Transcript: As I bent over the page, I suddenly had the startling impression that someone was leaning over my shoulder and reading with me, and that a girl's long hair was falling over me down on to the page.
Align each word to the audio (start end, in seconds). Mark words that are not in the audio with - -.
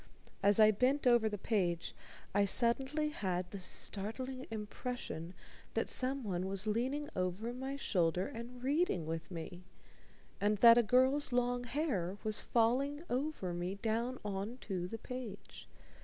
As 0.41 0.59
I 0.59 0.71
bent 0.71 1.05
over 1.05 1.29
the 1.29 1.37
page, 1.37 1.93
I 2.33 2.43
suddenly 2.43 3.09
had 3.09 3.51
the 3.51 3.59
startling 3.59 4.47
impression 4.49 5.35
that 5.75 5.87
someone 5.87 6.47
was 6.47 6.65
leaning 6.65 7.07
over 7.15 7.53
my 7.53 7.75
shoulder 7.75 8.25
and 8.25 8.63
reading 8.63 9.05
with 9.05 9.29
me, 9.29 9.63
and 10.41 10.57
that 10.57 10.79
a 10.79 10.81
girl's 10.81 11.31
long 11.31 11.65
hair 11.65 12.17
was 12.23 12.41
falling 12.41 13.03
over 13.11 13.53
me 13.53 13.75
down 13.75 14.17
on 14.25 14.57
to 14.61 14.87
the 14.87 14.97
page. 14.97 15.69